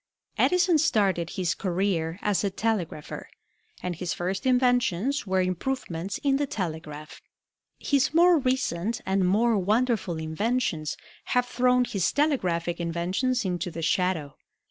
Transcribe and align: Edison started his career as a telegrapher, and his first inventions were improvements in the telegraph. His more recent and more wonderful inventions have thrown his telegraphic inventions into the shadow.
Edison 0.35 0.79
started 0.79 1.29
his 1.37 1.53
career 1.53 2.17
as 2.23 2.43
a 2.43 2.49
telegrapher, 2.49 3.29
and 3.83 3.95
his 3.95 4.15
first 4.15 4.47
inventions 4.47 5.27
were 5.27 5.43
improvements 5.43 6.17
in 6.23 6.37
the 6.37 6.47
telegraph. 6.47 7.21
His 7.77 8.11
more 8.11 8.39
recent 8.39 9.01
and 9.05 9.23
more 9.27 9.59
wonderful 9.59 10.17
inventions 10.17 10.97
have 11.37 11.45
thrown 11.45 11.85
his 11.85 12.11
telegraphic 12.11 12.79
inventions 12.79 13.45
into 13.45 13.69
the 13.69 13.83
shadow. 13.83 14.33